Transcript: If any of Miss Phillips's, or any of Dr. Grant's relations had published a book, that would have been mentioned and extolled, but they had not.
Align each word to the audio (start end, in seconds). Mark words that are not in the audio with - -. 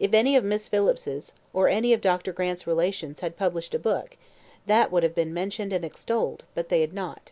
If 0.00 0.12
any 0.12 0.34
of 0.34 0.42
Miss 0.42 0.66
Phillips's, 0.66 1.34
or 1.52 1.68
any 1.68 1.92
of 1.92 2.00
Dr. 2.00 2.32
Grant's 2.32 2.66
relations 2.66 3.20
had 3.20 3.36
published 3.36 3.76
a 3.76 3.78
book, 3.78 4.16
that 4.66 4.90
would 4.90 5.04
have 5.04 5.14
been 5.14 5.32
mentioned 5.32 5.72
and 5.72 5.84
extolled, 5.84 6.42
but 6.56 6.68
they 6.68 6.80
had 6.80 6.92
not. 6.92 7.30